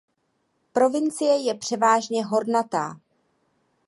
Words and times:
Provincie 0.71 1.37
je 1.47 1.53
převážně 1.55 2.25
hornatá. 2.25 2.99